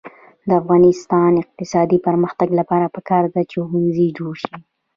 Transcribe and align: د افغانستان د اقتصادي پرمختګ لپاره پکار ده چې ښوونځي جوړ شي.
د 0.47 0.49
افغانستان 0.61 1.29
د 1.33 1.37
اقتصادي 1.43 1.97
پرمختګ 2.07 2.49
لپاره 2.59 2.85
پکار 2.95 3.23
ده 3.33 3.41
چې 3.49 3.57
ښوونځي 3.67 4.07
جوړ 4.17 4.33
شي. 4.45 4.57